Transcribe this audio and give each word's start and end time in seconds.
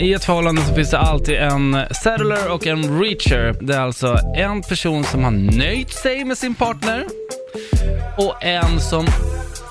I 0.00 0.12
ett 0.12 0.24
förhållande 0.24 0.62
så 0.62 0.74
finns 0.74 0.90
det 0.90 0.98
alltid 0.98 1.34
en 1.34 1.86
settler 2.02 2.52
och 2.52 2.66
en 2.66 3.02
reacher. 3.02 3.56
Det 3.60 3.74
är 3.74 3.80
alltså 3.80 4.18
en 4.36 4.62
person 4.62 5.04
som 5.04 5.24
har 5.24 5.30
nöjt 5.30 5.92
sig 5.92 6.24
med 6.24 6.38
sin 6.38 6.54
partner 6.54 7.04
och 8.18 8.44
en 8.44 8.80
som 8.80 9.06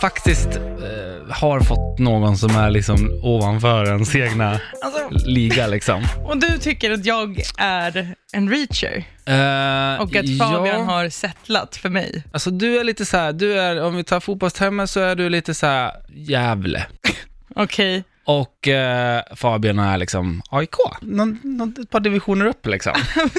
faktiskt 0.02 0.48
eh, 0.56 1.34
har 1.36 1.60
fått 1.60 2.00
någon 2.00 2.38
som 2.38 2.56
är 2.56 2.70
liksom 2.70 3.20
ovanför 3.24 3.86
ens 3.86 4.16
egna 4.16 4.60
Alltså, 4.82 5.30
liga 5.30 5.68
liksom. 5.68 6.04
och 6.26 6.38
du 6.38 6.58
tycker 6.58 6.92
att 6.92 7.06
jag 7.06 7.42
är 7.58 8.16
en 8.34 8.50
reacher 8.50 9.04
Eh, 9.26 10.02
och 10.02 10.16
att 10.16 10.38
Fabian 10.40 10.80
ja, 10.80 10.84
har 10.84 11.10
settlat 11.10 11.76
för 11.76 11.90
mig. 11.90 12.24
Alltså 12.32 12.52
du 12.52 12.80
är 12.80 12.84
lite 12.84 13.06
så 13.06 13.18
här, 13.18 13.34
du 13.34 13.60
är, 13.60 13.84
om 13.84 13.96
vi 13.96 14.04
tar 14.04 14.20
fotbollstermer 14.20 14.86
så 14.86 15.00
är 15.00 15.16
du 15.16 15.30
lite 15.30 15.54
så 15.54 15.66
här 15.66 15.92
Gävle. 16.10 16.86
Okej. 17.56 18.04
Och 18.26 18.68
eh, 18.68 19.22
Fabian 19.36 19.80
är 19.80 19.98
liksom 19.98 20.42
AIK, 20.50 20.76
någon, 21.02 21.40
någon, 21.44 21.76
ett 21.82 21.90
par 21.90 22.00
divisioner 22.00 22.46
upp 22.46 22.66
liksom. 22.68 22.94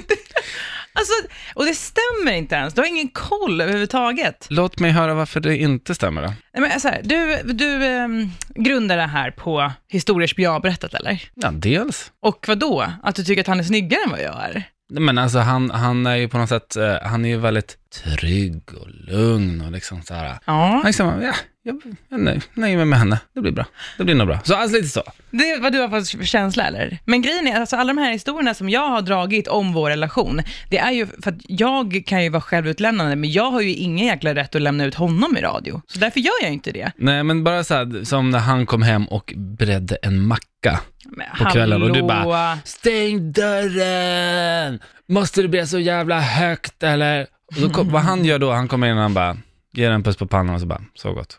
Alltså, 0.96 1.12
och 1.54 1.64
det 1.64 1.74
stämmer 1.74 2.32
inte 2.32 2.54
ens. 2.54 2.74
Du 2.74 2.80
har 2.80 2.88
ingen 2.88 3.08
koll 3.08 3.60
överhuvudtaget. 3.60 4.46
Låt 4.50 4.78
mig 4.80 4.90
höra 4.90 5.14
varför 5.14 5.40
det 5.40 5.56
inte 5.56 5.94
stämmer 5.94 6.22
då. 6.22 6.28
Nej, 6.28 6.68
men 6.68 6.80
så 6.80 6.88
här, 6.88 7.00
du 7.04 7.36
du 7.44 7.84
ehm, 7.84 8.30
grundar 8.54 8.96
det 8.96 9.06
här 9.06 9.30
på 9.30 9.72
historier 9.88 10.28
som 10.28 10.42
jag 10.42 10.50
har 10.50 10.60
berättat, 10.60 10.94
eller? 10.94 11.22
Ja, 11.34 11.50
dels. 11.50 12.12
Och 12.22 12.44
vad 12.48 12.58
då? 12.58 12.86
Att 13.02 13.14
du 13.14 13.24
tycker 13.24 13.40
att 13.40 13.46
han 13.46 13.60
är 13.60 13.64
snyggare 13.64 14.00
än 14.04 14.10
vad 14.10 14.22
jag 14.22 14.44
är? 14.44 14.62
Men 14.88 15.18
alltså 15.18 15.38
han, 15.38 15.70
han 15.70 16.06
är 16.06 16.16
ju 16.16 16.28
på 16.28 16.38
något 16.38 16.48
sätt, 16.48 16.76
eh, 16.76 16.96
han 17.02 17.24
är 17.24 17.28
ju 17.28 17.36
väldigt 17.36 17.76
trygg 18.02 18.62
och 18.80 18.88
lugn 18.90 19.60
och 19.60 19.72
liksom 19.72 20.02
så 20.02 20.14
här. 20.14 20.38
Ja, 20.44 20.82
liksom, 20.86 21.22
ja, 21.22 21.32
jag, 21.62 21.82
jag 22.08 22.20
nöj- 22.20 22.42
nöjer 22.54 22.76
mig 22.76 22.86
med 22.86 22.98
henne, 22.98 23.18
det 23.34 23.40
blir 23.40 23.52
bra. 23.52 23.64
Det 23.98 24.04
blir 24.04 24.14
nog 24.14 24.26
bra. 24.26 24.40
Så 24.44 24.54
alltså 24.54 24.76
lite 24.76 24.88
så. 24.88 25.02
det 25.30 25.50
är 25.50 25.60
vad 25.60 25.72
du 25.72 25.80
har 25.80 25.88
fått 25.88 26.08
för 26.08 26.24
känsla, 26.24 26.66
eller? 26.66 26.98
Men 27.04 27.22
grejen 27.22 27.46
är, 27.48 27.60
alltså 27.60 27.76
alla 27.76 27.92
de 27.94 27.98
här 28.00 28.12
historierna 28.12 28.54
som 28.54 28.68
jag 28.70 28.88
har 28.88 29.02
dragit 29.02 29.48
om 29.48 29.72
vår 29.72 29.90
relation, 29.90 30.40
det 30.70 30.78
är 30.78 30.90
ju 30.90 31.06
för 31.06 31.30
att 31.30 31.38
jag 31.48 32.02
kan 32.06 32.22
ju 32.22 32.28
vara 32.28 32.42
självutlämnande, 32.42 33.16
men 33.16 33.32
jag 33.32 33.50
har 33.50 33.60
ju 33.60 33.74
ingen 33.74 34.06
jäkla 34.06 34.34
rätt 34.34 34.54
att 34.54 34.62
lämna 34.62 34.84
ut 34.84 34.94
honom 34.94 35.36
i 35.36 35.40
radio. 35.40 35.82
Så 35.86 35.98
därför 35.98 36.20
gör 36.20 36.32
jag 36.42 36.52
inte 36.52 36.72
det. 36.72 36.92
Nej 36.96 37.22
men 37.22 37.44
bara 37.44 37.64
så 37.64 37.74
här, 37.74 38.04
som 38.04 38.30
när 38.30 38.38
han 38.38 38.66
kom 38.66 38.82
hem 38.82 39.04
och 39.08 39.32
beredde 39.36 39.96
en 40.02 40.26
macka. 40.26 40.80
Men, 41.06 41.26
På 41.38 41.44
kvällen 41.50 41.82
och 41.82 41.88
du 41.92 42.02
hallå. 42.02 42.06
bara, 42.28 42.58
Stäng 42.64 43.32
dörren! 43.32 44.80
Måste 45.08 45.42
det 45.42 45.48
bli 45.48 45.66
så 45.66 45.78
jävla 45.78 46.20
högt 46.20 46.82
eller? 46.82 47.26
Och 47.46 47.60
då 47.60 47.70
kom, 47.70 47.90
vad 47.90 48.02
han 48.02 48.24
gör 48.24 48.38
då, 48.38 48.52
han 48.52 48.68
kommer 48.68 48.86
in 48.90 48.96
och 48.96 49.02
han 49.02 49.14
bara, 49.14 49.36
ger 49.72 49.90
en 49.90 50.02
puss 50.02 50.16
på 50.16 50.26
pannan 50.26 50.54
och 50.54 50.60
så 50.60 50.66
bara, 50.66 50.82
så 50.94 51.12
gott. 51.12 51.38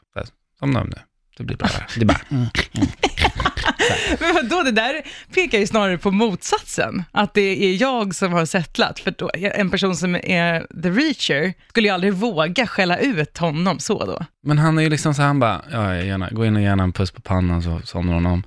Somna 0.59 0.81
om 0.81 0.87
nu, 0.87 0.97
det 1.37 1.43
blir 1.43 1.57
bra. 1.57 1.67
här." 1.67 1.87
Det 1.99 2.05
bara, 2.05 2.21
mm. 2.31 2.45
Men 4.19 4.33
vadå, 4.33 4.63
det 4.63 4.71
där 4.71 5.01
pekar 5.33 5.59
ju 5.59 5.67
snarare 5.67 5.97
på 5.97 6.11
motsatsen. 6.11 7.03
Att 7.11 7.33
det 7.33 7.41
är 7.41 7.81
jag 7.81 8.15
som 8.15 8.33
har 8.33 8.45
settlat. 8.45 8.99
För 8.99 9.13
då, 9.17 9.31
en 9.33 9.69
person 9.69 9.95
som 9.95 10.15
är 10.15 10.81
the 10.83 10.89
reacher 10.89 11.53
skulle 11.69 11.87
ju 11.87 11.93
aldrig 11.93 12.13
våga 12.13 12.67
skälla 12.67 12.97
ut 12.97 13.37
honom 13.37 13.79
så 13.79 14.05
då. 14.05 14.25
Men 14.43 14.57
han 14.57 14.77
är 14.77 14.83
ju 14.83 14.89
liksom 14.89 15.13
så 15.13 15.21
här, 15.21 15.27
han 15.27 15.39
bara, 15.39 15.61
ja, 15.71 15.95
gärna, 15.95 16.29
gå 16.29 16.45
in 16.45 16.55
och 16.55 16.61
ge 16.61 16.67
henne 16.67 16.83
en 16.83 16.93
puss 16.93 17.11
på 17.11 17.21
pannan 17.21 17.61
så 17.63 17.81
somnar 17.83 18.13
hon 18.13 18.25
om. 18.25 18.43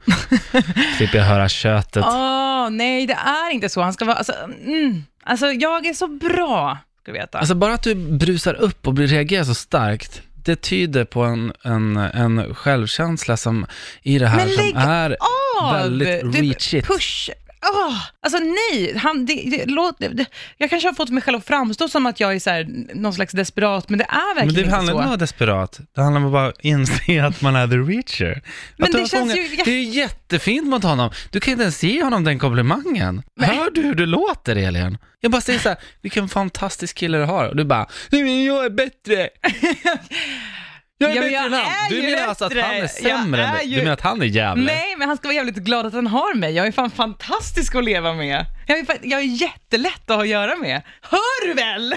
Slipper 0.97 1.19
jag 1.19 1.25
höra 1.25 1.49
köttet. 1.49 2.05
Åh, 2.07 2.71
nej, 2.71 3.07
det 3.07 3.15
är 3.15 3.51
inte 3.51 3.69
så. 3.69 3.83
Han 3.83 3.93
ska 3.93 4.05
vara, 4.05 4.17
alltså, 4.17 4.33
mm, 4.65 5.05
alltså 5.25 5.47
jag 5.47 5.87
är 5.87 5.95
så 5.95 6.09
bra, 6.09 6.79
ska 7.03 7.13
du 7.13 7.19
veta. 7.19 7.39
Alltså 7.39 7.55
bara 7.55 7.75
att 7.75 7.83
du 7.83 7.95
brusar 7.95 8.55
upp 8.55 8.87
och 8.87 8.99
reagerar 8.99 9.45
så 9.45 9.55
starkt, 9.55 10.23
det 10.35 10.57
tyder 10.57 11.05
på 11.05 11.23
en, 11.23 11.53
en, 11.63 11.97
en 11.97 12.55
självkänsla 12.55 13.37
som 13.37 13.67
i 14.03 14.19
det 14.19 14.27
här 14.27 14.37
Men 14.37 14.49
som 14.49 14.65
lägg 14.65 14.75
är 14.77 15.17
Av! 15.63 15.73
väldigt 15.73 16.33
Du 16.33 16.43
reachigt. 16.43 16.87
Push. 16.87 17.31
Åh, 17.63 17.97
alltså 18.21 18.39
nej, 18.39 18.97
han, 18.99 19.27
det, 19.27 19.35
det, 19.35 19.67
låt, 19.67 19.99
det, 19.99 20.27
jag 20.59 20.71
kanske 20.71 20.89
har 20.89 20.95
fått 20.95 21.09
mig 21.09 21.23
själv 21.23 21.39
att 21.39 21.47
framstå 21.47 21.89
som 21.89 22.07
att 22.07 22.21
jag 22.21 22.35
är 22.35 22.39
så 22.41 22.51
här, 22.51 22.67
någon 22.95 23.15
slags 23.15 23.33
desperat, 23.33 23.89
men 23.89 23.99
det 23.99 24.05
är 24.05 24.35
Men 24.35 24.47
verkligen 24.47 24.69
det 24.71 24.75
handlar 24.77 24.81
inte 24.81 24.91
inte 24.91 24.93
om 24.93 24.99
att 24.99 25.05
så. 25.05 25.09
vara 25.09 25.17
desperat. 25.17 25.81
Det 25.95 26.01
handlar 26.03 26.21
om 26.21 26.27
att 26.27 26.33
bara 26.33 26.53
inse 26.61 27.25
att 27.27 27.43
man 27.43 27.57
är 27.57 27.67
the 27.69 27.77
reacher. 27.77 28.43
Men 28.77 28.93
det 28.93 28.99
känns 28.99 29.13
fångat- 29.33 29.37
ju- 29.37 29.57
det 29.65 29.71
är 29.71 29.75
ju 29.75 29.83
jättefint 29.83 30.67
mot 30.67 30.83
honom. 30.83 31.11
Du 31.31 31.41
kan 31.41 31.53
inte 31.53 31.63
ens 31.63 31.83
ge 31.83 32.03
honom 32.03 32.25
den 32.25 32.39
komplimangen. 32.39 33.23
Hör 33.41 33.71
du 33.71 33.81
hur 33.83 33.95
du 33.95 34.07
låter, 34.07 34.57
Elin? 34.57 34.99
Jag 35.21 35.31
bara 35.33 35.41
säger 35.43 35.59
så 35.59 35.69
här, 35.69 35.79
vilken 36.03 36.29
fantastisk 36.29 36.97
kille 36.97 37.19
du 37.19 37.25
har. 37.25 37.49
Och 37.49 37.57
du 37.57 37.65
bara, 37.65 37.87
nej 38.11 38.23
men 38.23 38.45
jag 38.45 38.65
är 38.65 38.71
bättre. 38.71 39.29
Jag 41.01 41.11
är 41.11 41.15
Ja, 41.15 41.21
bättre 41.21 41.35
jag 41.35 41.45
än 41.47 41.53
han. 41.53 41.63
Du 41.91 42.03
menar 42.03 42.27
alltså 42.29 42.45
att 42.45 42.53
han 42.53 42.61
är. 42.71 42.81
Jag 42.81 42.91
sämre 42.91 43.45
än 43.45 43.51
är 43.55 43.57
dig? 43.59 43.67
ju- 43.67 43.75
Du 43.77 43.83
menar 43.83 43.93
att 43.93 44.01
han 44.01 44.23
är 44.23 44.27
jävla? 44.27 44.65
Nej, 44.65 44.95
men 44.99 45.09
han 45.09 45.17
ska 45.17 45.29
vara 45.29 45.35
jävligt 45.37 45.57
glad 45.57 45.87
att 45.87 45.93
han 45.93 46.07
har 46.07 46.35
mig. 46.35 46.53
Jag 46.55 46.67
är 46.67 46.73
fan 46.73 46.91
fantastisk 46.91 47.75
att 47.75 47.85
leva 47.85 48.13
med. 48.15 48.45
Jag 48.67 48.79
är, 48.79 48.83
fa- 48.85 48.99
jag 49.03 49.21
är 49.21 49.25
jättelätt 49.25 50.11
att 50.11 50.17
ha 50.17 50.23
att 50.23 50.29
göra 50.29 50.57
med. 50.57 50.83
Hör 51.03 51.47
du 51.47 51.55
väl? 51.55 51.95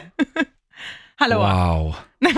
Hallå? 1.16 1.40
Wow. 1.40 1.96
Nej, 2.20 2.34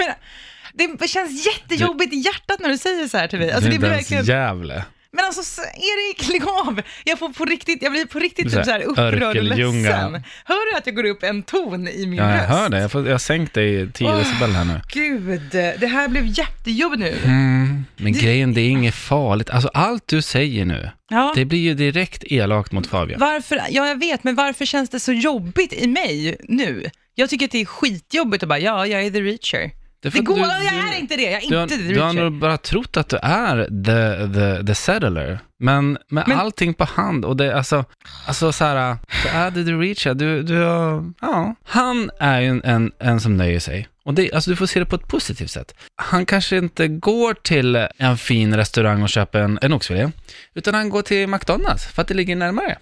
men, 0.78 0.97
det 1.00 1.07
känns 1.07 1.46
jättejobbigt 1.46 2.13
i 2.13 2.18
hjärtat 2.18 2.59
när 2.59 2.69
du 2.69 2.78
säger 2.78 3.07
så 3.07 3.18
här 3.18 3.28
till 3.28 3.40
mig. 3.40 3.51
Alltså, 3.51 3.69
det 3.69 3.69
det 3.69 3.74
är 3.74 3.75
inte 3.75 3.88
ens 3.88 4.12
verkligen... 4.12 4.25
Gävle. 4.41 4.84
Men 5.16 5.25
alltså, 5.25 5.62
Erik, 5.62 6.28
lägg 6.31 6.44
av! 6.47 6.81
Jag, 7.03 7.19
får 7.19 7.29
på 7.29 7.46
riktigt, 7.46 7.81
jag 7.81 7.91
blir 7.91 8.06
på 8.06 8.19
riktigt 8.19 8.51
Så 8.51 8.57
här, 8.57 8.63
typ 8.63 8.66
så 8.66 8.72
här 8.72 8.81
upprörd 8.84 9.38
och 9.38 9.44
ledsen. 9.44 10.24
Hör 10.46 10.72
du 10.72 10.78
att 10.78 10.85
jag 10.85 10.96
går 10.96 11.03
upp 11.06 11.24
en 11.24 11.44
ton 11.44 11.88
i 11.88 12.06
min 12.06 12.19
Ja, 12.19 12.29
jag 12.29 12.38
röst? 12.40 12.50
hör 12.50 12.69
det. 12.69 12.79
Jag, 12.81 12.91
får, 12.91 13.06
jag 13.06 13.13
har 13.13 13.19
sänkt 13.19 13.53
dig 13.53 13.91
10 13.91 14.07
Åh. 14.07 14.18
decibel 14.18 14.51
här 14.51 14.66
nu. 14.66 14.81
Gud, 14.94 15.41
det 15.79 15.88
här 15.88 16.07
blev 16.07 16.25
jättejobbigt 16.25 17.00
nu. 17.00 17.16
Mm, 17.25 17.85
men 17.97 18.13
grejen, 18.13 18.53
det 18.53 18.62
är 18.62 18.69
inget 18.69 18.96
farligt. 18.96 19.50
Alltså 19.50 19.69
allt 19.74 20.07
du 20.07 20.22
säger 20.22 20.66
nu, 20.66 20.90
Ja. 21.09 21.31
det 21.35 21.45
blir 21.45 21.59
ju 21.59 21.74
direkt 21.74 22.24
elakt 22.24 22.72
mot 22.72 22.88
Fabian. 22.88 23.19
Varför, 23.19 23.56
ja 23.69 23.88
jag 23.88 24.00
vet, 24.00 24.24
men 24.24 24.35
varför 24.35 24.66
känns 24.66 24.90
det 24.90 25.00
så 25.00 25.12
jobbigt 25.13 25.74
i 25.74 25.88
mig 25.88 26.38
nu? 26.44 26.90
Jag 27.16 27.30
tycker 27.30 27.45
att 27.45 27.51
det 27.51 27.62
är 27.62 27.66
skitjobbigt 27.66 28.44
att 28.44 28.50
bara, 28.50 28.59
ja, 28.59 28.88
jag 28.88 29.03
är 29.06 29.12
the 29.12 29.22
reacher. 29.22 29.72
Det 30.03 30.09
Det 30.09 30.19
går, 30.19 30.36
du- 30.36 30.41
jag 30.41 30.96
är 30.96 31.00
inte 31.00 31.16
det, 31.16 31.22
jag 31.31 31.44
är 31.44 31.50
Du 31.50 31.64
inte 31.64 31.78
the 31.78 31.84
du 31.84 32.00
har 32.02 32.14
nog 32.14 32.40
bara 32.40 32.58
trott 32.58 32.97
att 32.97 33.09
du 33.09 33.18
är 33.22 33.66
the, 33.86 34.34
the, 34.34 34.68
the 34.68 34.75
settler. 34.75 35.40
Men 35.59 35.97
med 36.09 36.28
Men- 36.28 36.40
allting 36.40 36.74
på 36.74 36.84
hand 36.84 37.25
och 37.25 37.38
det, 37.38 37.56
alltså, 37.58 37.86
alltså 38.28 38.52
så 38.52 38.66
här, 38.66 38.97
du 39.24 39.30
är 39.30 39.52
the, 39.52 39.63
the 39.63 39.72
reacher, 39.72 40.13
du, 40.13 40.44
du 40.44 40.58
har, 40.59 41.12
ja. 41.22 41.56
Han 41.66 42.12
är 42.19 42.40
ju 42.42 42.47
en, 42.47 42.62
en, 42.63 42.92
en 43.00 43.19
som 43.19 43.38
nöjer 43.38 43.59
sig. 43.59 43.88
Och 44.06 44.13
det, 44.13 44.34
alltså 44.34 44.50
du 44.50 44.56
får 44.56 44.66
se 44.66 44.80
det 44.80 44.86
på 44.86 44.96
ett 44.96 45.08
positivt 45.08 45.52
sätt. 45.52 45.75
Han 45.96 46.25
kanske 46.25 46.58
inte 46.58 46.88
går 46.88 47.34
till 47.34 47.88
en 47.97 48.18
fin 48.18 48.56
restaurang 48.58 49.03
och 49.03 49.09
köper 49.09 49.40
en, 49.40 49.59
en 49.62 49.74
oxfilé, 49.74 50.12
utan 50.53 50.74
han 50.74 50.90
går 50.90 51.02
till 51.02 51.28
McDonalds 51.28 51.86
för 51.86 52.02
att 52.02 52.08
det 52.08 52.13
ligger 52.13 52.36
närmare. 52.36 52.78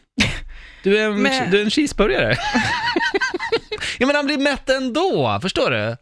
Du 0.83 0.97
är 0.97 1.05
en, 1.09 1.15
Men- 1.21 1.51
du 1.51 1.59
är 1.59 1.63
en 1.63 1.69
cheeseburgare. 1.71 2.37
ja 3.99 4.07
men 4.07 4.15
han 4.15 4.25
blir 4.25 4.37
mätt 4.37 4.69
ändå, 4.69 5.39
förstår 5.41 5.69
du? 5.71 5.97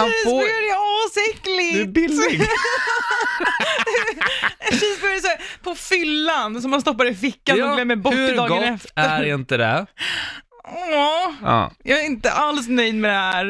Han 0.00 0.10
får... 0.24 0.40
Cheeseburgare 0.42 0.70
är 0.70 1.06
asäckligt! 1.06 1.74
Du 1.74 1.80
är 1.80 1.86
billig. 1.86 2.48
Cheeseburgare 4.70 5.20
så 5.20 5.28
på 5.62 5.74
fyllan 5.74 6.62
som 6.62 6.70
man 6.70 6.80
stoppar 6.80 7.06
i 7.10 7.14
fickan 7.14 7.62
och 7.62 7.74
glömmer 7.76 7.96
bort 7.96 8.14
hur 8.14 8.36
dagen 8.36 8.48
gott 8.48 8.84
efter. 8.84 9.22
är 9.22 9.34
inte 9.34 9.56
det? 9.56 9.86
Åh, 10.72 11.30
Ja. 11.42 11.72
jag 11.82 12.00
är 12.00 12.04
inte 12.06 12.30
alls 12.32 12.68
nöjd 12.68 12.94
med 12.94 13.10
det 13.10 13.16
här. 13.16 13.44